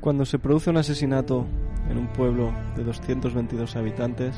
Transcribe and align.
Cuando 0.00 0.24
se 0.24 0.38
produce 0.38 0.70
un 0.70 0.78
asesinato 0.78 1.46
en 1.90 1.98
un 1.98 2.10
pueblo 2.12 2.54
de 2.74 2.84
222 2.84 3.76
habitantes, 3.76 4.34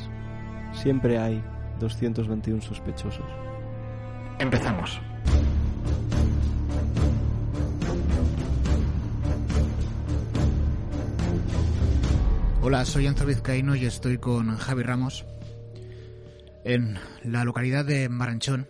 siempre 0.73 1.19
hay 1.19 1.43
221 1.79 2.61
sospechosos. 2.61 3.25
Empezamos. 4.41 5.01
Hola, 12.61 12.85
soy 12.85 13.07
Anzo 13.07 13.25
Vizcaíno 13.25 13.77
y 13.77 13.87
estoy 13.87 14.19
con 14.19 14.57
Javi 14.57 14.83
Ramos 14.83 15.25
en 16.65 16.99
la 17.23 17.45
localidad 17.45 17.85
de 17.85 18.09
Maranchón. 18.09 18.67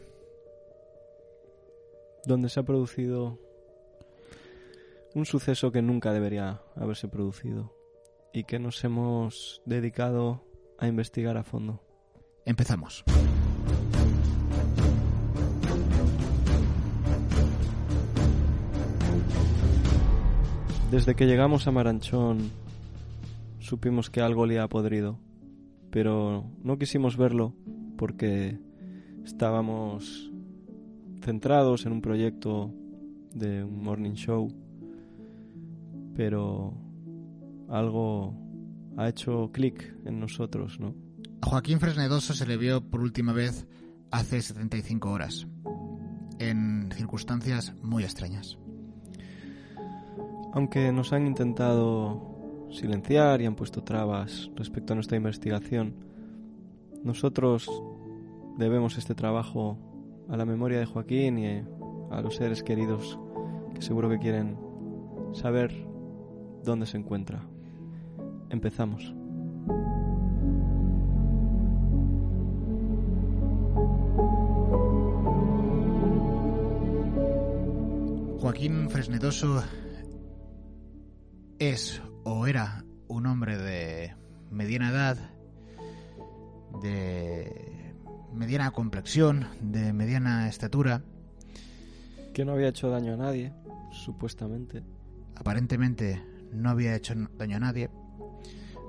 Donde 2.26 2.50
se 2.50 2.60
ha 2.60 2.62
producido 2.64 3.41
un 5.14 5.26
suceso 5.26 5.72
que 5.72 5.82
nunca 5.82 6.12
debería 6.12 6.62
haberse 6.76 7.08
producido 7.08 7.74
y 8.32 8.44
que 8.44 8.58
nos 8.58 8.82
hemos 8.84 9.62
dedicado 9.66 10.44
a 10.78 10.86
investigar 10.88 11.36
a 11.36 11.44
fondo. 11.44 11.82
Empezamos. 12.44 13.04
Desde 20.90 21.14
que 21.14 21.26
llegamos 21.26 21.66
a 21.66 21.70
Maranchón 21.70 22.50
supimos 23.60 24.10
que 24.10 24.20
algo 24.20 24.44
le 24.44 24.58
ha 24.58 24.68
podrido, 24.68 25.18
pero 25.90 26.44
no 26.62 26.78
quisimos 26.78 27.16
verlo 27.16 27.54
porque 27.96 28.58
estábamos 29.24 30.30
centrados 31.22 31.86
en 31.86 31.92
un 31.92 32.02
proyecto 32.02 32.74
de 33.32 33.64
un 33.64 33.82
morning 33.82 34.14
show, 34.14 34.48
pero 36.16 36.74
algo 37.68 38.34
ha 38.96 39.08
hecho 39.08 39.50
clic 39.52 39.94
en 40.04 40.20
nosotros, 40.20 40.78
¿no? 40.78 40.94
A 41.40 41.46
Joaquín 41.46 41.80
Fresnedoso 41.80 42.34
se 42.34 42.46
le 42.46 42.56
vio 42.56 42.88
por 42.88 43.00
última 43.00 43.32
vez 43.32 43.66
hace 44.10 44.40
75 44.40 45.10
horas, 45.10 45.46
en 46.38 46.90
circunstancias 46.92 47.74
muy 47.82 48.04
extrañas. 48.04 48.58
Aunque 50.52 50.92
nos 50.92 51.12
han 51.12 51.26
intentado 51.26 52.68
silenciar 52.70 53.40
y 53.40 53.46
han 53.46 53.54
puesto 53.54 53.82
trabas 53.82 54.50
respecto 54.54 54.92
a 54.92 54.96
nuestra 54.96 55.16
investigación, 55.16 55.96
nosotros 57.02 57.68
debemos 58.58 58.98
este 58.98 59.14
trabajo 59.14 59.78
a 60.28 60.36
la 60.36 60.44
memoria 60.44 60.78
de 60.78 60.86
Joaquín 60.86 61.38
y 61.38 61.62
a 62.10 62.20
los 62.20 62.36
seres 62.36 62.62
queridos 62.62 63.18
que 63.74 63.82
seguro 63.82 64.08
que 64.08 64.18
quieren 64.18 64.58
saber 65.32 65.91
dónde 66.64 66.86
se 66.86 66.96
encuentra. 66.96 67.42
Empezamos. 68.50 69.14
Joaquín 78.40 78.90
Fresnedoso 78.90 79.62
es 81.58 82.02
o 82.24 82.46
era 82.46 82.84
un 83.06 83.26
hombre 83.26 83.56
de 83.56 84.16
mediana 84.50 84.90
edad, 84.90 85.16
de 86.82 87.94
mediana 88.34 88.72
complexión, 88.72 89.46
de 89.60 89.92
mediana 89.92 90.48
estatura. 90.48 91.02
Que 92.34 92.44
no 92.44 92.52
había 92.52 92.68
hecho 92.68 92.90
daño 92.90 93.14
a 93.14 93.16
nadie, 93.16 93.52
supuestamente. 93.92 94.82
Aparentemente 95.36 96.31
no 96.52 96.70
había 96.70 96.94
hecho 96.94 97.14
daño 97.38 97.56
a 97.56 97.60
nadie. 97.60 97.90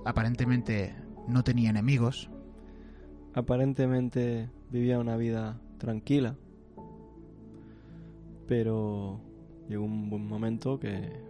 Aparentemente 0.05 0.95
no 1.27 1.43
tenía 1.43 1.69
enemigos. 1.69 2.29
Aparentemente 3.33 4.49
vivía 4.69 4.99
una 4.99 5.17
vida 5.17 5.59
tranquila. 5.77 6.35
Pero 8.47 9.21
llegó 9.67 9.85
un 9.85 10.09
buen 10.09 10.27
momento 10.27 10.79
que 10.79 11.21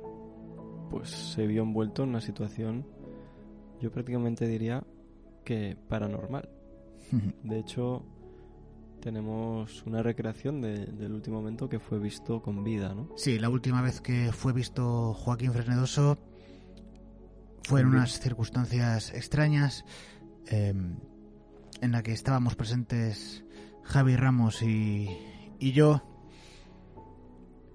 pues 0.90 1.10
se 1.10 1.48
vio 1.48 1.64
envuelto 1.64 2.04
en 2.04 2.10
una 2.10 2.22
situación 2.22 2.86
yo 3.84 3.92
prácticamente 3.92 4.48
diría 4.48 4.82
que 5.44 5.76
paranormal. 5.90 6.48
De 7.44 7.60
hecho, 7.60 8.06
tenemos 9.04 9.84
una 9.86 10.02
recreación 10.02 10.62
del 10.62 11.12
último 11.12 11.42
momento 11.42 11.68
que 11.68 11.78
fue 11.78 12.00
visto 12.00 12.42
con 12.42 12.64
vida, 12.64 12.94
¿no? 12.94 13.10
Sí, 13.18 13.38
la 13.38 13.50
última 13.50 13.82
vez 13.82 14.00
que 14.00 14.32
fue 14.32 14.54
visto 14.54 15.14
Joaquín 15.14 15.52
Fresnedoso 15.52 16.18
fue 17.64 17.82
en 17.82 17.88
unas 17.88 18.22
circunstancias 18.22 19.14
extrañas 19.14 19.84
em, 20.48 20.96
en 21.82 21.92
la 21.92 22.02
que 22.02 22.14
estábamos 22.14 22.56
presentes 22.56 23.44
Javi 23.84 24.16
Ramos 24.16 24.62
y, 24.62 25.10
y 25.60 25.74
yo 25.74 26.02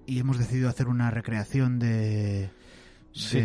y 0.07 0.17
hemos 0.17 0.39
decidido 0.39 0.67
hacer 0.67 0.87
una 0.87 1.11
recreación 1.11 1.77
de... 1.77 2.49
Sí, 3.11 3.43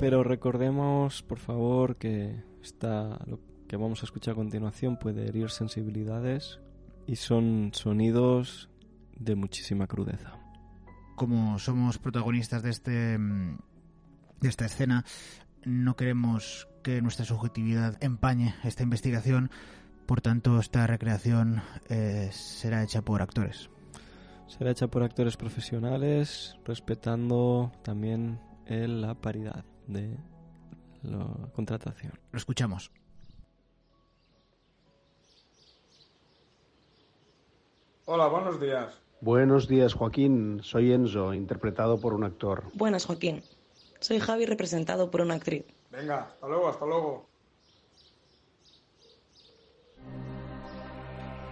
pero 0.00 0.24
recordemos, 0.24 1.22
por 1.22 1.38
favor, 1.38 1.96
que 1.96 2.42
está 2.62 3.18
lo 3.26 3.40
que 3.68 3.76
vamos 3.76 4.02
a 4.02 4.06
escuchar 4.06 4.32
a 4.32 4.36
continuación 4.36 4.98
puede 4.98 5.26
herir 5.26 5.50
sensibilidades 5.50 6.60
y 7.06 7.16
son 7.16 7.70
sonidos 7.72 8.68
de 9.14 9.34
muchísima 9.34 9.86
crudeza. 9.86 10.38
Como 11.14 11.58
somos 11.58 11.98
protagonistas 11.98 12.62
de 12.62 12.70
este 12.70 13.18
de 13.18 14.48
esta 14.48 14.66
escena, 14.66 15.04
no 15.64 15.96
queremos 15.96 16.68
que 16.82 17.00
nuestra 17.00 17.24
subjetividad 17.24 17.96
empañe 18.02 18.54
esta 18.64 18.82
investigación, 18.82 19.50
por 20.06 20.20
tanto 20.20 20.60
esta 20.60 20.86
recreación 20.86 21.62
eh, 21.88 22.28
será 22.32 22.82
hecha 22.82 23.02
por 23.02 23.22
actores. 23.22 23.70
Será 24.46 24.70
hecha 24.70 24.86
por 24.88 25.02
actores 25.02 25.36
profesionales, 25.36 26.56
respetando 26.64 27.72
también 27.82 28.38
la 28.68 29.14
paridad 29.14 29.64
de 29.88 30.16
la 31.02 31.50
contratación. 31.52 32.12
Lo 32.30 32.38
escuchamos. 32.38 32.92
Hola, 38.08 38.28
buenos 38.28 38.60
días. 38.60 39.02
Buenos 39.20 39.66
días, 39.66 39.92
Joaquín. 39.92 40.60
Soy 40.62 40.92
Enzo, 40.92 41.34
interpretado 41.34 41.98
por 41.98 42.14
un 42.14 42.22
actor. 42.22 42.62
Buenas, 42.74 43.04
Joaquín. 43.04 43.42
Soy 43.98 44.20
Javi, 44.20 44.46
representado 44.46 45.10
por 45.10 45.22
una 45.22 45.34
actriz. 45.34 45.64
Venga, 45.90 46.20
hasta 46.20 46.46
luego, 46.46 46.68
hasta 46.68 46.86
luego. 46.86 47.26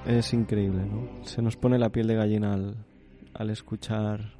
Es 0.06 0.32
increíble, 0.32 0.84
¿no? 0.84 1.24
Se 1.24 1.42
nos 1.42 1.56
pone 1.56 1.76
la 1.76 1.90
piel 1.90 2.06
de 2.06 2.14
gallina 2.14 2.54
al, 2.54 2.86
al 3.34 3.50
escuchar 3.50 4.34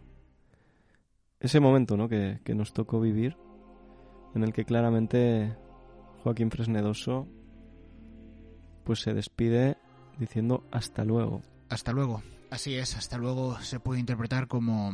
ese 1.40 1.58
momento, 1.58 1.96
¿no? 1.96 2.08
Que, 2.08 2.38
que 2.44 2.54
nos 2.54 2.72
tocó 2.72 3.00
vivir, 3.00 3.36
en 4.36 4.44
el 4.44 4.52
que 4.52 4.64
claramente 4.64 5.56
Joaquín 6.22 6.52
Fresnedoso 6.52 7.26
pues 8.84 9.00
se 9.00 9.14
despide 9.14 9.78
diciendo 10.16 10.62
hasta 10.70 11.04
luego. 11.04 11.42
Hasta 11.74 11.92
luego. 11.92 12.22
Así 12.50 12.76
es, 12.76 12.96
hasta 12.96 13.18
luego 13.18 13.60
se 13.60 13.80
puede 13.80 13.98
interpretar 13.98 14.46
como, 14.46 14.92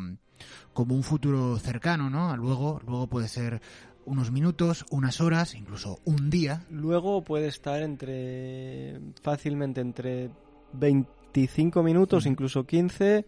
como 0.72 0.94
un 0.94 1.02
futuro 1.02 1.58
cercano, 1.58 2.08
¿no? 2.08 2.34
Luego, 2.38 2.80
luego 2.86 3.06
puede 3.06 3.28
ser 3.28 3.60
unos 4.06 4.30
minutos, 4.30 4.86
unas 4.90 5.20
horas, 5.20 5.54
incluso 5.54 6.00
un 6.06 6.30
día. 6.30 6.64
Luego 6.70 7.22
puede 7.22 7.48
estar 7.48 7.82
entre 7.82 8.98
fácilmente 9.22 9.82
entre 9.82 10.30
25 10.72 11.82
minutos, 11.82 12.24
incluso 12.24 12.64
15 12.64 13.26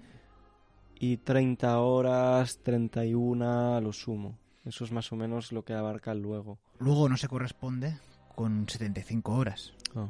y 0.99 1.19
30 1.19 1.79
horas, 1.79 2.59
31 2.63 3.77
a 3.77 3.81
lo 3.83 3.93
sumo. 3.93 4.39
Eso 4.65 4.85
es 4.85 4.93
más 4.93 5.13
o 5.13 5.17
menos 5.17 5.53
lo 5.53 5.63
que 5.63 5.75
abarca 5.75 6.13
el 6.13 6.23
luego. 6.23 6.59
Luego 6.79 7.07
no 7.09 7.19
se 7.19 7.29
corresponde 7.29 7.99
con 8.35 8.67
75 8.67 9.35
horas. 9.35 9.75
Oh. 9.95 10.09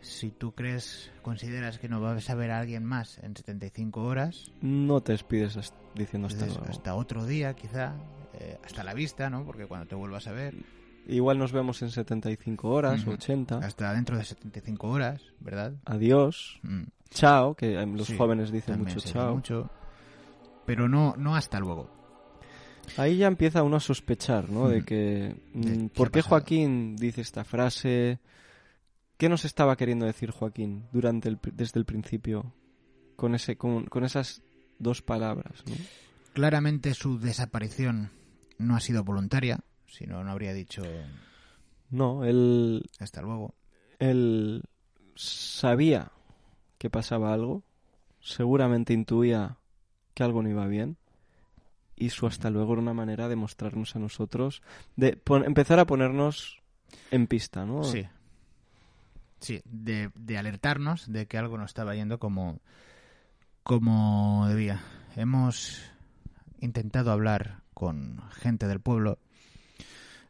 Si 0.00 0.30
tú 0.30 0.52
crees, 0.52 1.10
consideras 1.22 1.78
que 1.78 1.88
no 1.88 2.00
vas 2.00 2.28
a 2.30 2.34
ver 2.34 2.50
a 2.50 2.58
alguien 2.60 2.84
más 2.84 3.18
en 3.18 3.36
75 3.36 4.02
horas, 4.02 4.50
No 4.62 5.00
te 5.00 5.12
despides 5.12 5.56
hasta- 5.56 5.76
diciendo 5.94 6.28
hasta 6.28 6.46
luego. 6.46 6.64
hasta 6.68 6.94
otro 6.94 7.26
día, 7.26 7.54
quizá, 7.54 7.94
eh, 8.34 8.58
hasta 8.64 8.82
la 8.84 8.94
vista, 8.94 9.28
¿no? 9.28 9.44
Porque 9.44 9.66
cuando 9.66 9.86
te 9.86 9.94
vuelvas 9.94 10.26
a 10.26 10.32
ver, 10.32 10.54
Igual 11.06 11.38
nos 11.38 11.50
vemos 11.50 11.80
en 11.82 11.90
75 11.90 12.68
horas 12.70 13.00
Ujú. 13.02 13.10
o 13.10 13.14
80. 13.14 13.58
hasta 13.58 13.92
dentro 13.94 14.16
de 14.18 14.24
75 14.24 14.88
horas, 14.88 15.22
¿verdad? 15.40 15.72
Adiós. 15.86 16.60
Mm, 16.62 16.82
Chao, 17.08 17.54
que 17.54 17.74
los 17.86 18.06
sí, 18.06 18.16
jóvenes 18.16 18.52
dicen 18.52 18.78
mucho 18.78 19.00
chao. 19.00 19.34
mucho, 19.34 19.70
pero 20.66 20.88
no, 20.88 21.14
no 21.16 21.34
hasta 21.34 21.58
luego. 21.58 21.90
Ahí 22.96 23.16
ya 23.16 23.26
empieza 23.26 23.62
uno 23.62 23.76
a 23.76 23.80
sospechar, 23.80 24.50
¿no? 24.50 24.68
De 24.68 24.82
Mm. 24.82 24.84
que... 24.84 24.94
De 25.54 25.76
mm, 25.76 25.88
qué 25.88 25.94
¿Por 25.96 26.10
qué. 26.12 26.22
Joaquín 26.22 26.96
dice 26.96 27.22
esta 27.22 27.44
frase? 27.44 28.18
¿Qué 29.20 29.28
nos 29.28 29.44
estaba 29.44 29.76
queriendo 29.76 30.06
decir 30.06 30.30
Joaquín 30.30 30.86
durante 30.92 31.28
el, 31.28 31.38
desde 31.52 31.78
el 31.78 31.84
principio 31.84 32.54
con, 33.16 33.34
ese, 33.34 33.54
con, 33.56 33.84
con 33.84 34.02
esas 34.02 34.40
dos 34.78 35.02
palabras? 35.02 35.62
¿no? 35.66 35.74
Claramente 36.32 36.94
su 36.94 37.20
desaparición 37.20 38.08
no 38.56 38.76
ha 38.76 38.80
sido 38.80 39.04
voluntaria, 39.04 39.60
si 39.86 40.06
no, 40.06 40.24
no 40.24 40.30
habría 40.30 40.54
dicho 40.54 40.80
No, 41.90 42.24
él, 42.24 42.88
hasta 42.98 43.20
luego. 43.20 43.54
él 43.98 44.62
sabía 45.16 46.12
que 46.78 46.88
pasaba 46.88 47.34
algo, 47.34 47.62
seguramente 48.20 48.94
intuía 48.94 49.58
que 50.14 50.22
algo 50.22 50.42
no 50.42 50.48
iba 50.48 50.66
bien, 50.66 50.96
y 51.94 52.08
su 52.08 52.26
hasta 52.26 52.48
luego 52.48 52.72
era 52.72 52.80
una 52.80 52.94
manera 52.94 53.28
de 53.28 53.36
mostrarnos 53.36 53.94
a 53.96 53.98
nosotros, 53.98 54.62
de 54.96 55.20
empezar 55.44 55.78
a 55.78 55.84
ponernos 55.84 56.62
en 57.10 57.26
pista, 57.26 57.66
¿no? 57.66 57.84
Sí. 57.84 58.06
Sí, 59.40 59.62
de, 59.64 60.10
de 60.14 60.38
alertarnos 60.38 61.10
de 61.10 61.26
que 61.26 61.38
algo 61.38 61.56
no 61.58 61.64
estaba 61.64 61.94
yendo 61.94 62.18
como, 62.18 62.60
como 63.62 64.46
debía. 64.48 64.80
Hemos 65.16 65.82
intentado 66.60 67.10
hablar 67.10 67.62
con 67.74 68.20
gente 68.32 68.66
del 68.68 68.80
pueblo. 68.80 69.18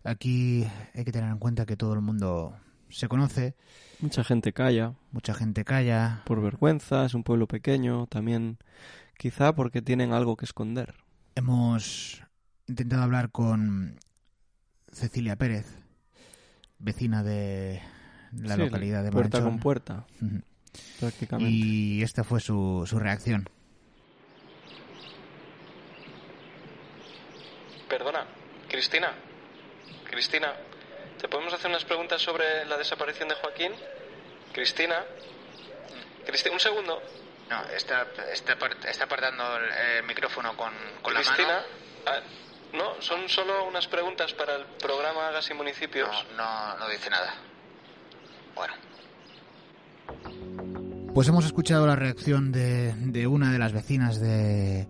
Aquí 0.04 0.66
hay 0.94 1.04
que 1.04 1.12
tener 1.12 1.30
en 1.30 1.38
cuenta 1.38 1.66
que 1.66 1.76
todo 1.76 1.92
el 1.94 2.00
mundo 2.00 2.56
se 2.88 3.08
conoce, 3.08 3.54
Mucha 4.00 4.24
gente 4.24 4.52
calla 4.52 4.94
mucha 5.12 5.34
gente 5.34 5.64
calla. 5.64 6.22
por 6.24 6.40
vergüenza, 6.40 7.04
es 7.04 7.14
un 7.14 7.22
pueblo 7.22 7.46
pequeño, 7.46 8.06
también 8.06 8.58
quizá 9.18 9.54
porque 9.54 9.82
tienen 9.82 10.12
algo 10.12 10.36
que 10.36 10.44
esconder. 10.46 10.94
Hemos 11.34 12.22
intentado 12.66 13.02
hablar 13.02 13.30
con 13.30 13.98
Cecilia 14.90 15.36
Pérez, 15.36 15.66
vecina 16.78 17.22
de 17.22 17.80
la 18.32 18.54
Sí, 18.54 18.60
localidad 18.62 19.02
de 19.04 19.10
Puerta 19.10 19.38
Maranchón. 19.38 19.52
con 19.52 19.60
puerta, 19.60 20.04
prácticamente. 21.00 21.50
Y 21.52 22.02
esta 22.02 22.24
fue 22.24 22.40
su, 22.40 22.84
su 22.86 22.98
reacción. 22.98 23.48
Perdona, 27.88 28.24
Cristina. 28.68 29.12
Cristina, 30.08 30.52
¿te 31.20 31.28
podemos 31.28 31.52
hacer 31.52 31.70
unas 31.70 31.84
preguntas 31.84 32.20
sobre 32.22 32.64
la 32.66 32.76
desaparición 32.76 33.28
de 33.28 33.34
Joaquín? 33.36 33.72
Cristina. 34.52 35.04
Cristina, 36.26 36.54
un 36.54 36.60
segundo. 36.60 37.02
No, 37.48 37.62
está, 37.74 38.06
está, 38.32 38.56
está 38.88 39.04
apartando 39.04 39.42
el, 39.56 40.04
micrófono 40.04 40.56
con, 40.56 40.72
Cristina. 41.02 41.62
ah, 42.06 42.20
no, 42.74 43.02
son 43.02 43.28
solo 43.28 43.64
unas 43.64 43.88
preguntas 43.88 44.32
para 44.34 44.54
el 44.54 44.64
programa 44.80 45.28
Hagas 45.28 45.50
y 45.50 45.54
Municipios. 45.54 46.26
no, 46.36 46.76
no 46.78 46.88
dice 46.88 47.10
nada. 47.10 47.34
Bueno. 48.60 48.74
Pues 51.14 51.28
hemos 51.28 51.44
escuchado 51.46 51.86
la 51.86 51.96
reacción 51.96 52.52
de, 52.52 52.92
de 52.94 53.26
una 53.26 53.50
de 53.52 53.58
las 53.58 53.72
vecinas 53.72 54.20
de, 54.20 54.86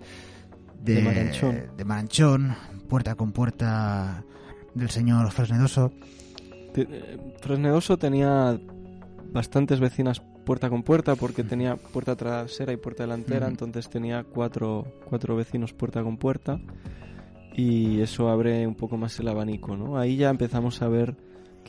De 0.83 1.03
Maranchón. 1.03 1.63
de 1.77 1.85
Maranchón, 1.85 2.57
puerta 2.89 3.15
con 3.15 3.33
puerta 3.33 4.25
del 4.75 4.91
señor 4.91 5.31
Fresnedoso. 5.31 5.93
Eh, 6.75 7.19
Fresnedoso 7.41 7.97
tenía 7.97 8.59
bastantes 9.33 9.79
vecinas 9.81 10.21
puerta 10.45 10.69
con 10.69 10.83
puerta 10.83 11.15
porque 11.15 11.45
tenía 11.45 11.77
puerta 11.77 12.17
trasera 12.17 12.73
y 12.73 12.77
puerta 12.77 13.05
delantera, 13.05 13.47
Ujú. 13.47 13.51
entonces 13.53 13.89
tenía 13.89 14.25
cuatro, 14.25 14.87
cuatro 15.09 15.37
vecinos 15.37 15.73
puerta 15.73 16.03
con 16.03 16.17
puerta 16.17 16.59
y 17.55 18.01
eso 18.01 18.29
abre 18.31 18.67
un 18.67 18.75
poco 18.75 18.97
más 18.97 19.19
el 19.21 19.29
abanico, 19.29 19.77
¿no? 19.77 19.97
Ahí 19.99 20.17
ya 20.17 20.29
empezamos 20.31 20.83
a 20.83 20.89
ver 20.89 21.15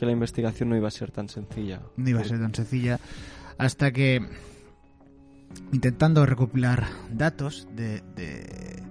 que 0.02 0.06
la 0.06 0.12
investigación 0.12 0.68
no 0.68 0.76
iba 0.76 0.88
a 0.88 0.90
ser 0.90 1.12
tan 1.12 1.28
sencilla. 1.28 1.80
No 1.96 2.08
iba 2.10 2.20
a 2.20 2.24
ser 2.24 2.40
tan 2.40 2.52
sencilla 2.52 2.98
hasta 3.56 3.92
que 3.92 4.20
intentando 5.70 6.26
recopilar 6.26 6.86
datos 7.12 7.68
de, 7.76 8.02
de, 8.16 8.82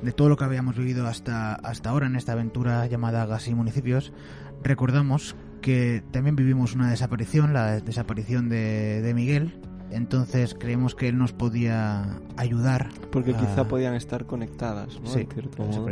de 0.00 0.12
todo 0.12 0.30
lo 0.30 0.38
que 0.38 0.44
habíamos 0.44 0.74
vivido 0.78 1.06
hasta, 1.06 1.52
hasta 1.54 1.90
ahora 1.90 2.06
en 2.06 2.16
esta 2.16 2.32
aventura 2.32 2.86
llamada 2.86 3.26
Gas 3.26 3.46
y 3.48 3.54
Municipios, 3.54 4.14
recordamos 4.62 5.36
que 5.60 6.02
también 6.12 6.34
vivimos 6.34 6.74
una 6.74 6.88
desaparición, 6.88 7.52
la 7.52 7.78
desaparición 7.82 8.48
de, 8.48 9.02
de 9.02 9.12
Miguel. 9.12 9.60
Entonces 9.90 10.54
creemos 10.58 10.94
que 10.94 11.08
él 11.08 11.18
nos 11.18 11.34
podía 11.34 12.20
ayudar. 12.38 12.88
Porque 13.12 13.34
a- 13.34 13.38
quizá 13.38 13.68
podían 13.68 13.92
estar 13.94 14.24
conectadas, 14.24 14.98
¿no? 14.98 15.08
Sí, 15.10 15.20
En 15.20 15.30
cierto 15.30 15.62
modo. 15.62 15.90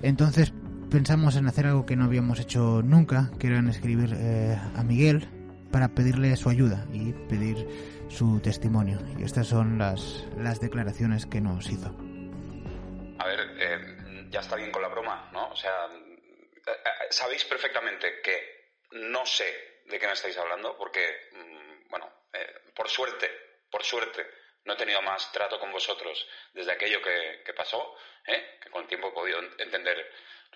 Entonces 0.00 0.54
pensamos 0.94 1.34
en 1.34 1.48
hacer 1.48 1.66
algo 1.66 1.84
que 1.86 1.96
no 1.96 2.04
habíamos 2.04 2.38
hecho 2.38 2.80
nunca, 2.84 3.28
que 3.40 3.48
era 3.48 3.58
en 3.58 3.68
escribir 3.68 4.10
eh, 4.14 4.56
a 4.76 4.84
Miguel 4.84 5.26
para 5.72 5.88
pedirle 5.88 6.36
su 6.36 6.48
ayuda 6.48 6.86
y 6.92 7.12
pedir 7.28 7.66
su 8.08 8.38
testimonio. 8.40 9.00
Y 9.18 9.24
estas 9.24 9.48
son 9.48 9.76
las, 9.76 10.24
las 10.38 10.60
declaraciones 10.60 11.26
que 11.26 11.40
nos 11.40 11.68
hizo. 11.68 11.88
A 13.18 13.26
ver, 13.26 13.40
eh, 13.58 14.28
ya 14.30 14.38
está 14.38 14.54
bien 14.54 14.70
con 14.70 14.82
la 14.82 14.88
broma, 14.88 15.28
¿no? 15.32 15.48
O 15.50 15.56
sea, 15.56 15.86
eh, 15.92 16.72
sabéis 17.10 17.44
perfectamente 17.44 18.20
que 18.22 18.36
no 18.92 19.26
sé 19.26 19.46
de 19.86 19.98
qué 19.98 20.06
me 20.06 20.12
estáis 20.12 20.38
hablando, 20.38 20.76
porque, 20.78 21.00
mm, 21.32 21.90
bueno, 21.90 22.08
eh, 22.34 22.70
por 22.72 22.88
suerte, 22.88 23.28
por 23.68 23.82
suerte, 23.82 24.24
no 24.64 24.74
he 24.74 24.76
tenido 24.76 25.02
más 25.02 25.32
trato 25.32 25.58
con 25.58 25.72
vosotros 25.72 26.24
desde 26.54 26.70
aquello 26.70 27.02
que, 27.02 27.42
que 27.44 27.52
pasó, 27.52 27.96
¿eh? 28.28 28.58
que 28.62 28.70
con 28.70 28.82
el 28.82 28.88
tiempo 28.88 29.08
he 29.08 29.12
podido 29.12 29.40
en- 29.40 29.50
entender 29.58 29.98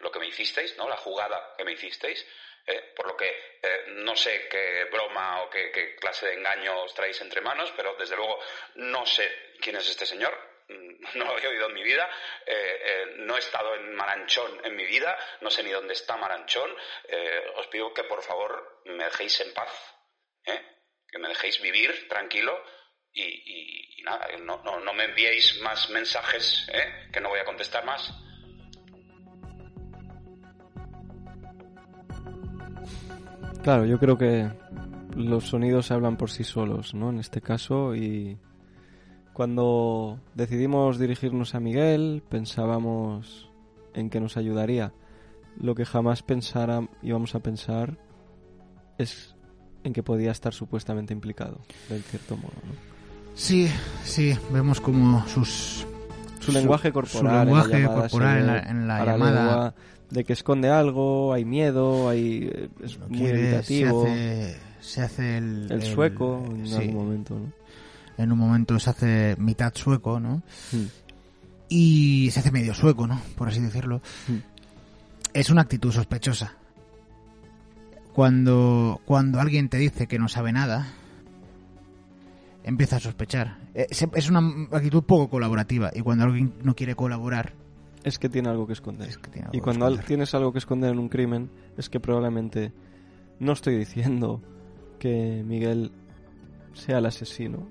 lo 0.00 0.10
que 0.10 0.18
me 0.18 0.26
hicisteis, 0.28 0.76
¿no? 0.76 0.88
La 0.88 0.96
jugada 0.96 1.54
que 1.56 1.64
me 1.64 1.72
hicisteis, 1.72 2.24
¿eh? 2.66 2.92
por 2.94 3.06
lo 3.08 3.16
que 3.16 3.28
eh, 3.62 3.84
no 3.88 4.14
sé 4.16 4.48
qué 4.48 4.84
broma 4.90 5.42
o 5.42 5.50
qué, 5.50 5.96
clase 6.00 6.26
de 6.26 6.34
engaño 6.34 6.82
os 6.82 6.94
traéis 6.94 7.20
entre 7.20 7.40
manos, 7.40 7.72
pero 7.76 7.94
desde 7.96 8.16
luego 8.16 8.38
no 8.76 9.04
sé 9.06 9.54
quién 9.60 9.76
es 9.76 9.88
este 9.88 10.06
señor, 10.06 10.36
mm, 10.68 11.04
no 11.18 11.24
lo 11.24 11.32
había 11.32 11.48
oído 11.48 11.66
en 11.66 11.74
mi 11.74 11.82
vida, 11.82 12.08
eh, 12.46 13.14
no 13.18 13.36
he 13.36 13.40
estado 13.40 13.74
en 13.74 13.94
Maranchón 13.94 14.64
en 14.64 14.76
mi 14.76 14.84
vida, 14.86 15.16
no 15.40 15.50
sé 15.50 15.62
ni 15.62 15.70
dónde 15.70 15.94
está 15.94 16.16
Maranchón, 16.16 16.74
os 17.56 17.66
pido 17.68 17.92
que 17.94 18.04
por 18.04 18.22
favor 18.22 18.82
me 18.84 19.04
dejéis 19.04 19.40
en 19.40 19.52
paz, 19.54 19.70
que 21.10 21.18
me 21.18 21.28
dejéis 21.28 21.60
vivir 21.60 22.06
tranquilo 22.08 22.62
y, 23.12 24.02
nada, 24.02 24.28
no, 24.38 24.62
no- 24.62 24.78
no 24.80 24.92
me 24.92 25.04
enviéis 25.04 25.58
más 25.60 25.88
mensajes, 25.90 26.66
que 27.12 27.20
no 27.20 27.30
voy 27.30 27.40
a 27.40 27.44
contestar 27.44 27.84
más. 27.84 28.08
Claro, 33.68 33.84
yo 33.84 33.98
creo 33.98 34.16
que 34.16 34.50
los 35.14 35.48
sonidos 35.48 35.90
hablan 35.90 36.16
por 36.16 36.30
sí 36.30 36.42
solos, 36.42 36.94
¿no? 36.94 37.10
En 37.10 37.18
este 37.18 37.42
caso, 37.42 37.94
y 37.94 38.38
cuando 39.34 40.18
decidimos 40.34 40.98
dirigirnos 40.98 41.54
a 41.54 41.60
Miguel, 41.60 42.22
pensábamos 42.30 43.50
en 43.92 44.08
que 44.08 44.20
nos 44.20 44.38
ayudaría. 44.38 44.94
Lo 45.60 45.74
que 45.74 45.84
jamás 45.84 46.22
pensara, 46.22 46.88
íbamos 47.02 47.34
a 47.34 47.40
pensar 47.40 47.98
es 48.96 49.36
en 49.84 49.92
que 49.92 50.02
podía 50.02 50.30
estar 50.30 50.54
supuestamente 50.54 51.12
implicado, 51.12 51.60
de 51.90 52.00
cierto 52.00 52.38
modo, 52.38 52.54
¿no? 52.66 52.72
Sí, 53.34 53.68
sí, 54.02 54.34
vemos 54.50 54.80
como 54.80 55.28
sus... 55.28 55.86
Su 56.52 56.58
lenguaje 56.58 56.92
corporal, 56.92 57.40
Su 57.40 57.44
lenguaje 57.44 57.76
en 57.76 57.82
la 57.82 57.88
llamada 57.88 58.00
corporal 58.02 58.38
en 58.38 58.46
la, 58.46 58.58
en 58.60 58.88
la 58.88 59.04
llamada... 59.04 59.74
de 60.10 60.24
que 60.24 60.32
esconde 60.32 60.70
algo, 60.70 61.32
hay 61.32 61.44
miedo, 61.44 62.08
hay 62.08 62.68
es 62.82 62.98
muy 62.98 63.18
quiere, 63.18 63.38
se 63.38 63.44
evitativo. 63.44 64.04
hace, 64.04 64.56
se 64.80 65.02
hace 65.02 65.38
el... 65.38 65.68
El 65.70 65.82
sueco 65.82 66.44
en 66.48 66.66
sí, 66.66 66.74
algún 66.74 66.94
momento, 66.94 67.34
¿no? 67.34 67.58
en 68.18 68.32
un 68.32 68.38
momento 68.38 68.78
se 68.78 68.90
hace 68.90 69.36
mitad 69.38 69.72
sueco, 69.74 70.18
¿no? 70.18 70.42
Mm. 70.72 70.84
Y 71.68 72.30
se 72.32 72.40
hace 72.40 72.50
medio 72.50 72.74
sueco, 72.74 73.06
¿no? 73.06 73.20
Por 73.36 73.48
así 73.48 73.60
decirlo. 73.60 74.02
Mm. 74.26 74.36
Es 75.34 75.50
una 75.50 75.62
actitud 75.62 75.92
sospechosa. 75.92 76.54
Cuando, 78.12 79.00
cuando 79.04 79.40
alguien 79.40 79.68
te 79.68 79.76
dice 79.76 80.08
que 80.08 80.18
no 80.18 80.28
sabe 80.28 80.52
nada, 80.52 80.88
empieza 82.64 82.96
a 82.96 83.00
sospechar. 83.00 83.58
Eh, 83.74 83.86
Es 83.90 84.28
una 84.30 84.40
actitud 84.72 85.02
poco 85.04 85.28
colaborativa. 85.30 85.90
Y 85.94 86.00
cuando 86.00 86.24
alguien 86.24 86.54
no 86.62 86.74
quiere 86.74 86.94
colaborar, 86.94 87.54
Es 88.04 88.18
que 88.18 88.28
tiene 88.28 88.48
algo 88.48 88.66
que 88.66 88.72
esconder. 88.74 89.08
es 89.08 89.18
que 89.18 89.40
algo 89.40 89.50
y 89.52 89.60
cuando 89.60 89.86
esconder. 89.86 90.06
tienes 90.06 90.34
algo 90.34 90.52
que 90.52 90.58
esconder 90.58 90.92
en 90.92 90.98
un 90.98 91.08
crimen, 91.08 91.50
es 91.76 91.88
que 91.88 92.00
probablemente 92.00 92.72
no 93.40 93.52
estoy 93.52 93.76
diciendo 93.76 94.40
que 94.98 95.42
Miguel 95.46 95.92
sea 96.74 96.98
el 96.98 97.06
asesino. 97.06 97.66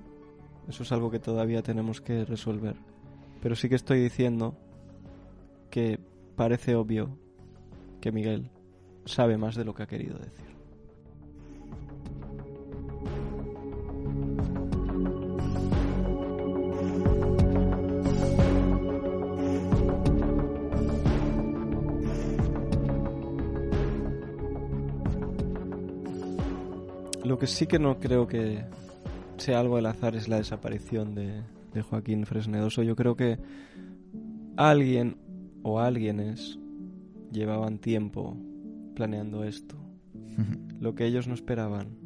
Eso 0.68 0.84
es 0.84 0.92
algo 0.92 1.10
que 1.12 1.20
todavía 1.20 1.62
tenemos 1.62 2.02
que 2.02 2.26
resolver. 2.26 2.76
Pero 3.42 3.56
sí 3.56 3.70
que 3.70 3.76
estoy 3.76 4.02
diciendo 4.02 4.58
que 5.70 6.00
parece 6.36 6.76
obvio 6.76 7.18
que 8.02 8.12
Miguel 8.12 8.50
sabe 9.06 9.38
más 9.38 9.56
de 9.56 9.64
lo 9.66 9.74
que 9.74 9.84
ha 9.84 9.88
querido 9.88 10.18
decir. 10.18 10.47
Lo 27.28 27.38
que 27.38 27.46
sí 27.46 27.68
que 27.68 27.78
no 27.78 28.00
creo 28.00 28.26
que 28.26 28.64
sea 29.36 29.60
algo 29.60 29.76
del 29.76 29.88
azar 29.88 30.16
es 30.16 30.30
la 30.30 30.38
desaparición 30.38 31.14
de, 31.14 31.44
de 31.74 31.82
Joaquín 31.82 32.26
Fresnedoso. 32.26 32.84
Yo 32.84 32.96
creo 32.96 33.18
que 33.18 33.38
alguien 34.56 35.18
o 35.62 35.82
alguienes 35.82 36.58
llevaban 37.30 37.80
tiempo 37.80 38.38
planeando 38.96 39.44
esto. 39.44 39.76
Lo 40.80 40.96
que 40.96 41.06
ellos 41.06 41.28
no 41.28 41.34
esperaban 41.34 41.98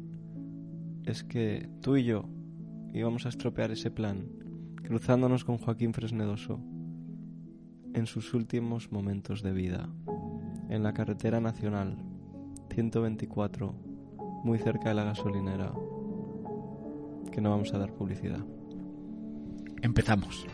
es 1.04 1.22
que 1.22 1.68
tú 1.82 1.96
y 1.96 2.02
yo 2.02 2.24
íbamos 2.92 3.24
a 3.24 3.28
estropear 3.28 3.70
ese 3.70 3.92
plan, 3.92 4.26
cruzándonos 4.82 5.44
con 5.44 5.58
Joaquín 5.58 5.94
Fresnedoso 5.94 6.58
en 7.94 8.06
sus 8.06 8.34
últimos 8.34 8.90
momentos 8.90 9.40
de 9.40 9.52
vida, 9.52 9.88
en 10.68 10.82
la 10.82 10.92
carretera 10.92 11.40
nacional 11.40 11.96
124, 12.74 13.91
muy 14.42 14.58
cerca 14.58 14.88
de 14.88 14.94
la 14.94 15.04
gasolinera, 15.04 15.72
que 17.30 17.40
no 17.40 17.50
vamos 17.50 17.72
a 17.74 17.78
dar 17.78 17.92
publicidad. 17.92 18.40
Empezamos. 19.80 20.46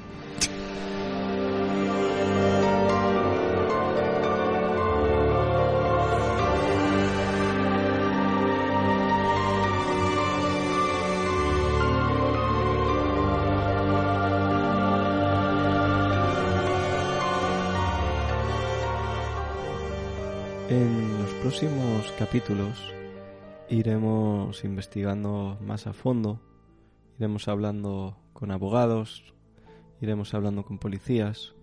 En 20.70 21.18
los 21.22 21.32
próximos 21.34 22.12
capítulos 22.18 22.97
iremos 23.70 24.64
investigando 24.64 25.58
más 25.64 25.86
a 25.86 25.92
fondo, 25.92 26.40
iremos 27.18 27.48
hablando 27.48 28.16
con 28.32 28.50
abogados, 28.50 29.34
iremos 30.00 30.34
hablando 30.34 30.64
con 30.64 30.78
policías, 30.78 31.54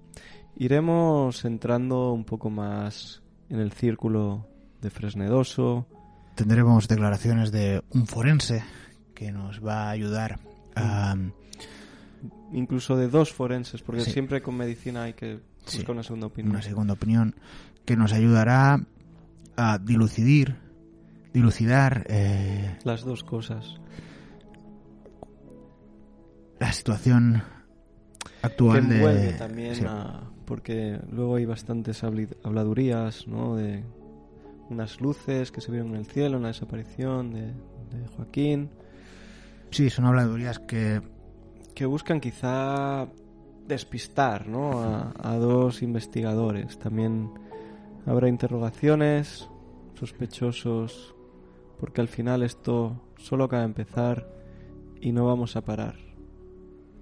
iremos 0.55 1.45
entrando 1.45 2.12
un 2.12 2.25
poco 2.25 2.50
más 2.50 3.21
en 3.50 3.59
el 3.59 3.71
círculo 3.71 4.47
de 4.81 4.89
Fresnedoso. 4.89 5.88
Tendremos 6.35 6.88
declaraciones 6.88 7.51
de 7.51 7.81
un 7.91 8.07
forense 8.07 8.63
que 9.13 9.31
nos 9.31 9.65
va 9.65 9.88
a 9.88 9.89
ayudar 9.91 10.39
a... 10.75 11.15
Incluso 12.51 12.95
de 12.95 13.07
dos 13.07 13.33
forenses, 13.33 13.81
porque 13.81 14.01
Sí. 14.01 14.12
siempre 14.12 14.41
con 14.41 14.55
medicina 14.57 15.03
hay 15.03 15.13
que 15.13 15.39
Sí, 15.65 15.77
buscar 15.77 15.93
una 15.95 16.03
segunda 16.03 16.27
opinión. 16.27 16.51
una 16.51 16.62
segunda 16.62 16.93
opinión 16.93 17.35
que 17.85 17.95
nos 17.97 18.13
ayudará 18.13 18.79
a 19.57 19.77
dilucidir, 19.79 20.57
dilucidar 21.36 22.06
eh, 22.10 22.77
Las 22.84 23.04
dos 23.04 23.24
cosas. 23.24 23.80
la 26.60 26.72
situación 26.72 27.44
que 28.25 28.48
actual 28.48 28.77
envuelve 28.92 29.22
de 29.22 29.34
también 29.34 29.75
sí. 29.75 29.84
a- 29.88 30.22
porque 30.46 31.00
luego 31.12 31.36
hay 31.36 31.46
bastantes 31.46 32.04
habladurías 32.04 33.27
no 33.27 33.56
de 33.56 33.84
unas 34.70 35.01
luces 35.01 35.51
que 35.51 35.62
se 35.62 35.72
vieron 35.72 35.89
en 35.92 35.96
el 35.98 36.06
cielo 36.06 36.38
una 36.38 36.48
desaparición 36.50 37.32
de, 37.32 37.42
de 37.48 38.08
Joaquín 38.15 38.70
Sí, 39.72 39.89
son 39.89 40.06
habladurías 40.06 40.60
que 40.60 41.01
que 41.74 41.86
buscan 41.86 42.22
quizá 42.22 43.08
despistar 43.68 44.48
¿no? 44.48 44.82
a, 44.82 45.12
a 45.18 45.36
dos 45.38 45.82
investigadores 45.82 46.77
también 46.80 47.32
habrá 48.06 48.30
interrogaciones 48.30 49.50
sospechosos 50.00 51.14
porque 51.79 52.01
al 52.01 52.08
final 52.08 52.44
esto 52.44 53.01
solo 53.17 53.46
acaba 53.46 53.62
de 53.62 53.67
empezar 53.67 54.27
y 55.01 55.12
no 55.12 55.25
vamos 55.25 55.55
a 55.55 55.62
parar 55.63 55.96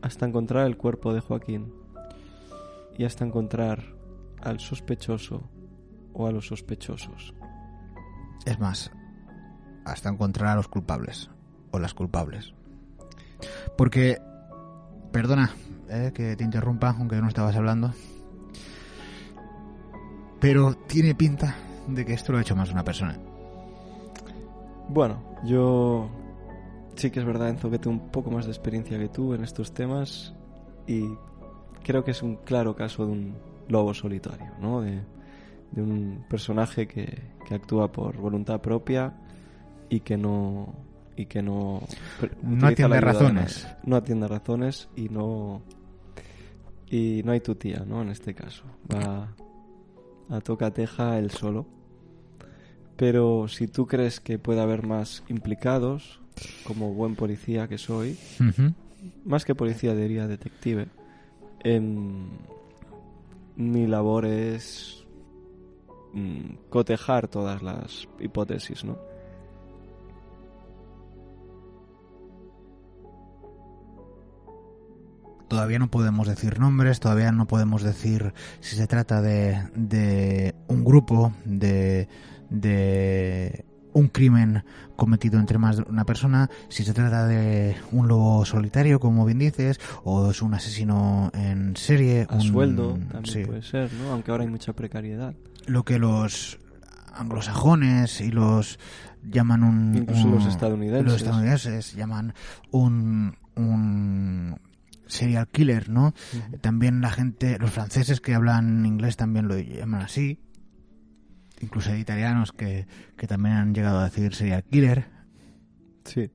hasta 0.01 0.25
encontrar 0.25 0.67
el 0.67 0.77
cuerpo 0.77 1.13
de 1.13 1.21
Joaquín 1.21 1.73
y 2.97 3.05
hasta 3.05 3.25
encontrar 3.25 3.95
al 4.41 4.59
sospechoso 4.59 5.49
o 6.11 6.27
a 6.27 6.31
los 6.31 6.47
sospechosos. 6.47 7.33
es 8.45 8.59
más 8.59 8.91
hasta 9.85 10.09
encontrar 10.09 10.49
a 10.51 10.55
los 10.55 10.67
culpables 10.67 11.29
o 11.71 11.79
las 11.79 11.93
culpables. 11.93 12.53
Porque 13.77 14.21
perdona 15.11 15.51
eh, 15.89 16.11
que 16.13 16.35
te 16.35 16.43
interrumpa 16.43 16.89
aunque 16.97 17.21
no 17.21 17.27
estabas 17.27 17.55
hablando. 17.55 17.93
Pero 20.39 20.75
tiene 20.75 21.15
pinta 21.15 21.55
de 21.87 22.05
que 22.05 22.13
esto 22.13 22.31
lo 22.31 22.37
ha 22.37 22.41
hecho 22.41 22.55
más 22.55 22.71
una 22.71 22.83
persona. 22.83 23.17
Bueno, 24.89 25.21
yo 25.43 26.09
sí 26.95 27.09
que 27.09 27.19
es 27.19 27.25
verdad, 27.25 27.49
Enzo, 27.49 27.69
que 27.69 27.79
tengo 27.79 27.97
un 28.01 28.11
poco 28.11 28.31
más 28.31 28.45
de 28.45 28.51
experiencia 28.51 28.97
que 28.99 29.09
tú 29.09 29.33
en 29.33 29.43
estos 29.43 29.73
temas 29.73 30.33
y 30.87 31.03
creo 31.83 32.03
que 32.03 32.11
es 32.11 32.21
un 32.21 32.37
claro 32.37 32.75
caso 32.75 33.05
de 33.05 33.11
un 33.11 33.35
lobo 33.67 33.93
solitario, 33.93 34.51
¿no? 34.59 34.81
De, 34.81 35.01
de 35.71 35.81
un 35.81 36.25
personaje 36.29 36.87
que, 36.87 37.31
que 37.47 37.55
actúa 37.55 37.91
por 37.91 38.17
voluntad 38.17 38.61
propia 38.61 39.13
y 39.89 40.01
que 40.01 40.17
no 40.17 40.73
y 41.15 41.27
que 41.27 41.41
no 41.43 41.81
No 42.41 42.67
atiende 42.67 42.99
razones. 42.99 43.67
no 43.83 43.95
atiende 43.95 44.27
razones 44.27 44.89
y 44.95 45.09
no 45.09 45.61
y 46.89 47.21
no 47.23 47.31
hay 47.31 47.39
tu 47.39 47.55
tía, 47.55 47.83
¿no? 47.85 48.01
En 48.01 48.09
este 48.09 48.33
caso 48.33 48.63
va 48.91 49.33
a 50.29 50.41
toca 50.41 50.71
teja 50.71 51.17
él 51.17 51.31
solo. 51.31 51.65
Pero 52.95 53.47
si 53.47 53.67
tú 53.67 53.87
crees 53.87 54.19
que 54.19 54.39
puede 54.39 54.61
haber 54.61 54.85
más 54.85 55.23
implicados, 55.27 56.19
como 56.65 56.93
buen 56.93 57.15
policía 57.15 57.67
que 57.67 57.77
soy, 57.77 58.17
más 59.25 59.45
que 59.45 59.55
policía 59.55 59.95
diría 59.95 60.27
detective, 60.27 60.87
em, 61.63 62.29
mi 63.55 63.87
labor 63.87 64.25
es 64.25 65.05
mm, 66.13 66.69
cotejar 66.69 67.27
todas 67.27 67.61
las 67.61 68.07
hipótesis, 68.19 68.83
¿no? 68.83 68.97
Todavía 75.53 75.79
no 75.79 75.89
podemos 75.89 76.27
decir 76.27 76.59
nombres, 76.59 76.99
todavía 76.99 77.31
no 77.31 77.45
podemos 77.47 77.83
decir 77.83 78.33
si 78.59 78.75
se 78.75 78.87
trata 78.87 79.21
de, 79.21 79.61
de 79.75 80.55
un 80.67 80.83
grupo, 80.83 81.33
de, 81.45 82.07
de 82.49 83.65
un 83.93 84.07
crimen 84.07 84.63
cometido 84.95 85.39
entre 85.39 85.57
más 85.59 85.77
de 85.77 85.83
una 85.87 86.05
persona, 86.05 86.49
si 86.69 86.83
se 86.83 86.93
trata 86.93 87.27
de 87.27 87.75
un 87.91 88.07
lobo 88.07 88.43
solitario, 88.45 88.99
como 88.99 89.25
bien 89.25 89.39
dices, 89.39 89.79
o 90.03 90.31
es 90.31 90.41
un 90.41 90.53
asesino 90.55 91.29
en 91.33 91.75
serie. 91.75 92.25
A 92.29 92.35
un- 92.35 92.41
sueldo 92.41 92.93
también 93.11 93.25
sí. 93.25 93.45
puede 93.45 93.61
ser, 93.61 93.91
¿no? 93.93 94.11
Aunque 94.11 94.31
ahora 94.31 94.43
hay 94.43 94.49
mucha 94.49 94.73
precariedad. 94.73 95.33
Lo 95.67 95.83
que 95.83 95.99
los 95.99 96.59
anglosajones 97.15 98.21
y 98.21 98.31
los 98.31 98.79
llaman 99.23 99.63
un... 99.63 99.95
Incluso 99.95 100.27
un- 100.27 100.35
los 100.35 100.45
estadounidenses. 100.47 101.05
Los 101.05 101.15
estadounidenses 101.21 101.93
llaman 101.95 102.33
un... 102.71 103.35
un 103.55 104.57
serial 105.07 105.47
killer, 105.47 105.89
¿no? 105.89 106.13
También 106.61 107.01
la 107.01 107.09
gente, 107.11 107.57
los 107.59 107.71
franceses 107.71 108.21
que 108.21 108.33
hablan 108.33 108.85
inglés 108.85 109.17
también 109.17 109.47
lo 109.47 109.57
llaman 109.57 110.01
así. 110.01 110.39
Incluso 111.61 111.91
hay 111.91 112.01
italianos 112.01 112.51
que, 112.51 112.87
que 113.15 113.27
también 113.27 113.55
han 113.55 113.73
llegado 113.73 113.99
a 113.99 114.05
decir 114.05 114.33
serial 114.35 114.63
killer. 114.63 115.09
Sí. 116.03 116.31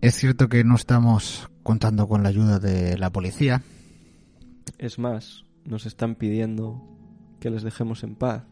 Es 0.00 0.16
cierto 0.16 0.48
que 0.48 0.64
no 0.64 0.74
estamos 0.74 1.48
contando 1.62 2.06
con 2.06 2.22
la 2.22 2.28
ayuda 2.28 2.58
de 2.58 2.98
la 2.98 3.10
policía. 3.10 3.62
Es 4.76 4.98
más, 4.98 5.46
nos 5.64 5.86
están 5.86 6.14
pidiendo 6.14 6.82
que 7.40 7.50
les 7.50 7.62
dejemos 7.62 8.04
en 8.04 8.14
paz 8.14 8.44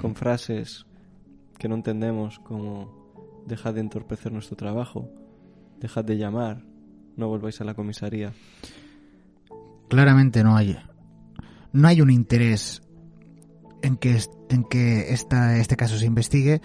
con 0.00 0.14
frases 0.14 0.86
que 1.58 1.68
no 1.68 1.74
entendemos 1.74 2.38
como 2.38 3.42
dejad 3.46 3.74
de 3.74 3.80
entorpecer 3.80 4.32
nuestro 4.32 4.56
trabajo, 4.56 5.10
dejad 5.80 6.04
de 6.04 6.16
llamar, 6.16 6.64
no 7.16 7.28
volváis 7.28 7.60
a 7.60 7.64
la 7.64 7.74
comisaría. 7.74 8.32
Claramente 9.88 10.44
no 10.44 10.56
hay 10.56 10.76
no 11.72 11.88
hay 11.88 12.00
un 12.00 12.10
interés 12.10 12.82
en 13.82 13.96
que 13.96 14.18
en 14.48 14.64
que 14.64 15.12
esta, 15.12 15.58
este 15.58 15.76
caso 15.76 15.98
se 15.98 16.06
investigue. 16.06 16.60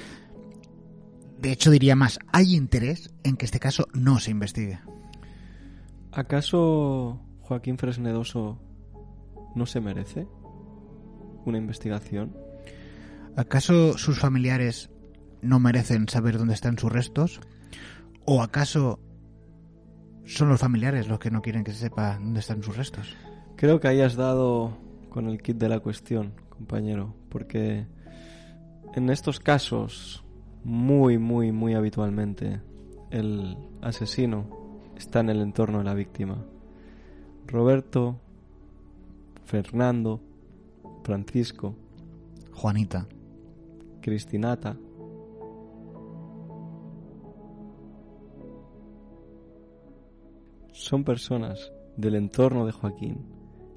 De 1.40 1.52
hecho, 1.52 1.72
diría 1.72 1.96
más, 1.96 2.20
hay 2.32 2.56
interés 2.56 3.14
en 3.24 3.36
que 3.36 3.46
este 3.46 3.60
caso 3.60 3.88
no 3.94 4.20
se 4.20 4.32
investigue. 4.32 4.80
¿Acaso 6.12 7.20
Joaquín 7.42 7.78
Fresnedoso 7.78 8.60
no 9.56 9.66
se 9.66 9.82
merece 9.82 10.28
una 11.46 11.58
investigación? 11.58 12.38
¿Acaso 13.36 13.98
sus 13.98 14.20
familiares 14.20 14.90
no 15.42 15.60
merecen 15.60 16.08
saber 16.08 16.38
dónde 16.38 16.54
están 16.54 16.78
sus 16.78 16.92
restos? 16.92 17.42
¿O 18.26 18.42
acaso 18.42 19.00
son 20.26 20.50
los 20.50 20.60
familiares 20.60 21.08
los 21.08 21.20
que 21.20 21.32
no 21.32 21.42
quieren 21.42 21.64
que 21.64 21.72
se 21.72 21.80
sepa 21.80 22.16
dónde 22.16 22.40
están 22.40 22.64
sus 22.64 22.78
restos? 22.78 23.16
Creo 23.56 23.80
que 23.80 23.88
ahí 23.88 24.02
has 24.02 24.16
dado 24.16 24.78
con 25.10 25.28
el 25.28 25.42
kit 25.42 25.58
de 25.58 25.70
la 25.70 25.80
cuestión, 25.80 26.34
compañero, 26.50 27.14
porque 27.30 27.86
en 28.96 29.10
estos 29.10 29.40
casos, 29.40 30.24
muy, 30.64 31.18
muy, 31.18 31.52
muy 31.52 31.74
habitualmente, 31.74 32.62
el 33.12 33.58
asesino 33.82 34.46
está 34.96 35.20
en 35.20 35.30
el 35.30 35.42
entorno 35.42 35.80
de 35.80 35.84
la 35.84 35.94
víctima. 35.94 36.38
Roberto, 37.48 38.20
Fernando, 39.46 40.22
Francisco, 41.04 41.76
Juanita. 42.54 43.08
Cristinata. 44.02 44.78
Son 50.84 51.06
personas 51.06 51.72
del 51.96 52.16
entorno 52.16 52.66
de 52.66 52.74
Joaquín 52.74 53.26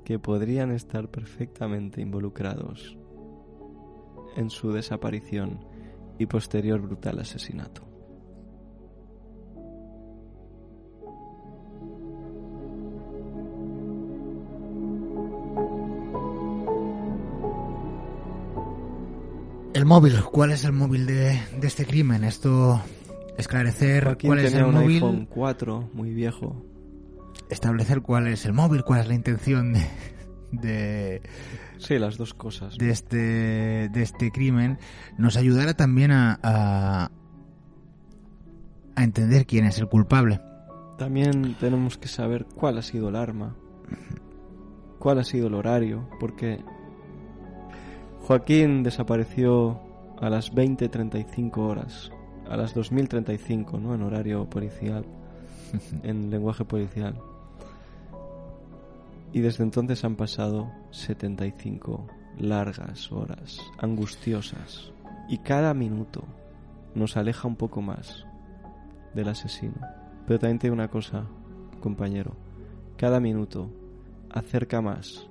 que 0.04 0.18
podrían 0.18 0.72
estar 0.72 1.08
perfectamente 1.08 2.00
involucrados 2.00 2.98
en 4.34 4.50
su 4.50 4.72
desaparición 4.72 5.64
y 6.18 6.26
posterior 6.26 6.80
brutal 6.80 7.20
asesinato. 7.20 7.82
El 19.74 19.84
móvil, 19.84 20.24
¿cuál 20.32 20.50
es 20.50 20.64
el 20.64 20.72
móvil 20.72 21.06
de, 21.06 21.40
de 21.60 21.66
este 21.68 21.86
crimen? 21.86 22.24
Esto 22.24 22.80
esclarecer 23.38 24.02
Joaquín 24.02 24.28
cuál 24.30 24.40
es 24.40 24.50
tenía 24.50 24.66
el 24.66 24.74
un 24.74 24.80
móvil, 24.80 24.96
iPhone 24.96 25.26
4 25.26 25.90
muy 25.92 26.12
viejo. 26.12 26.75
Establecer 27.50 28.02
cuál 28.02 28.26
es 28.26 28.44
el 28.46 28.52
móvil, 28.52 28.82
cuál 28.84 29.00
es 29.00 29.08
la 29.08 29.14
intención 29.14 29.72
de, 29.72 29.86
de, 30.52 31.22
Sí, 31.78 31.98
las 31.98 32.16
dos 32.16 32.34
cosas. 32.34 32.78
de 32.78 32.90
este 32.90 33.16
de 33.88 34.02
este 34.02 34.30
crimen, 34.30 34.78
nos 35.18 35.36
ayudará 35.36 35.74
también 35.74 36.10
a, 36.12 36.38
a 36.42 37.10
a 38.96 39.04
entender 39.04 39.46
quién 39.46 39.66
es 39.66 39.78
el 39.78 39.88
culpable. 39.88 40.40
También 40.98 41.54
tenemos 41.60 41.98
que 41.98 42.08
saber 42.08 42.46
cuál 42.54 42.78
ha 42.78 42.82
sido 42.82 43.10
el 43.10 43.16
arma, 43.16 43.54
cuál 44.98 45.18
ha 45.18 45.24
sido 45.24 45.48
el 45.48 45.54
horario, 45.54 46.08
porque 46.18 46.58
Joaquín 48.22 48.82
desapareció 48.82 49.78
a 50.18 50.30
las 50.30 50.52
20.35 50.52 51.58
horas, 51.58 52.10
a 52.48 52.56
las 52.56 52.74
2035, 52.74 53.78
¿no? 53.78 53.94
En 53.94 54.02
horario 54.02 54.48
policial, 54.48 55.04
en 56.02 56.30
lenguaje 56.30 56.64
policial. 56.64 57.20
Y 59.36 59.42
desde 59.42 59.64
entonces 59.64 60.02
han 60.02 60.16
pasado 60.16 60.72
75 60.92 62.06
largas 62.38 63.12
horas, 63.12 63.60
angustiosas, 63.76 64.94
y 65.28 65.36
cada 65.36 65.74
minuto 65.74 66.24
nos 66.94 67.18
aleja 67.18 67.46
un 67.46 67.56
poco 67.56 67.82
más 67.82 68.24
del 69.14 69.28
asesino. 69.28 69.76
Pero 70.26 70.38
también 70.38 70.58
te 70.58 70.68
digo 70.68 70.74
una 70.74 70.88
cosa, 70.88 71.26
compañero. 71.80 72.34
Cada 72.96 73.20
minuto 73.20 73.70
acerca 74.30 74.80
más 74.80 75.28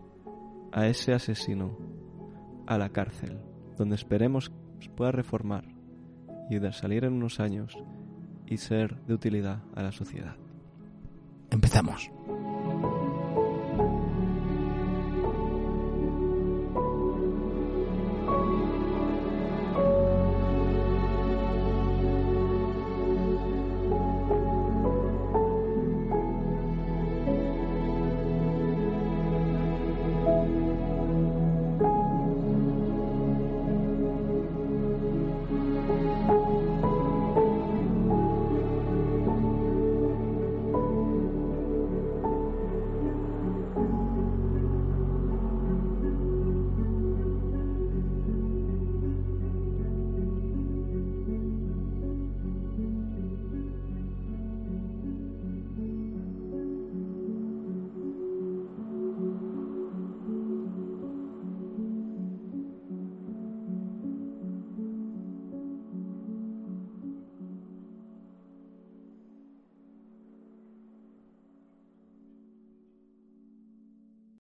a 0.72 0.86
ese 0.86 1.12
asesino 1.12 1.76
a 2.68 2.78
la 2.78 2.90
cárcel, 2.90 3.40
donde 3.76 3.96
esperemos 3.96 4.52
pueda 4.96 5.14
reformar 5.14 5.66
y 6.52 6.60
de 6.60 6.72
salir 6.74 7.06
en 7.06 7.14
unos 7.14 7.40
años 7.40 7.76
y 8.46 8.58
ser 8.58 8.98
de 9.08 9.16
utilidad 9.16 9.64
a 9.74 9.82
la 9.82 9.92
sociedad. 9.92 10.36
Empezamos. 11.50 12.12